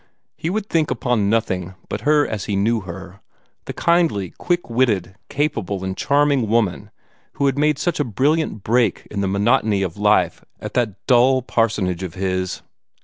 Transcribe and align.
He 0.35 0.49
would 0.49 0.67
think 0.67 0.89
upon 0.89 1.29
nothing 1.29 1.75
but 1.87 2.01
her 2.01 2.25
as 2.27 2.45
he 2.45 2.55
knew 2.55 2.79
her, 2.79 3.19
the 3.65 3.73
kindly, 3.73 4.31
quick 4.39 4.67
witted, 4.67 5.13
capable 5.29 5.83
and 5.83 5.95
charming 5.95 6.49
woman 6.49 6.89
who 7.33 7.45
had 7.45 7.55
made 7.55 7.77
such 7.77 7.99
a 7.99 8.03
brilliant 8.03 8.63
break 8.63 9.07
in 9.11 9.21
the 9.21 9.27
monotony 9.27 9.83
of 9.83 9.97
life 9.97 10.43
at 10.59 10.73
that 10.73 11.05
dull 11.05 11.43
parsonage 11.43 12.01
of 12.01 12.15
his. 12.15 12.63